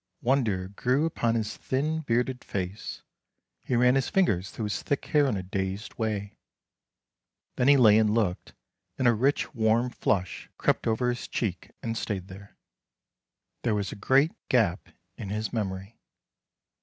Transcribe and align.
Wonder 0.23 0.69
grew 0.69 1.05
upon 1.05 1.35
his 1.35 1.55
thin, 1.55 1.99
bearded 1.99 2.43
face, 2.43 3.03
he 3.63 3.75
ran 3.75 3.93
his 3.93 4.09
fingers 4.09 4.49
through 4.49 4.63
his 4.63 4.81
thick 4.81 5.05
hair 5.05 5.27
in 5.27 5.37
a 5.37 5.43
dazed 5.43 5.93
way. 5.93 6.39
Then 7.55 7.67
he 7.67 7.77
lay 7.77 7.99
and 7.99 8.09
looked, 8.09 8.55
and 8.97 9.07
a 9.07 9.13
rich 9.13 9.53
warm 9.53 9.91
flush 9.91 10.49
crept 10.57 10.87
over 10.87 11.09
his 11.09 11.27
cheek, 11.27 11.69
and 11.83 11.95
stayed 11.95 12.29
there. 12.29 12.57
There 13.61 13.75
was 13.75 13.91
a 13.91 13.95
great 13.95 14.31
gap 14.49 14.89
in 15.19 15.29
his 15.29 15.53
memory. 15.53 15.99